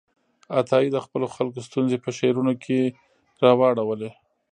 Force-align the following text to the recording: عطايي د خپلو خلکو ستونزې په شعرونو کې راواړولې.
عطايي 0.59 0.87
د 0.91 0.97
خپلو 1.05 1.25
خلکو 1.35 1.59
ستونزې 1.67 1.97
په 2.03 2.09
شعرونو 2.17 2.53
کې 2.63 2.79
راواړولې. 3.43 4.09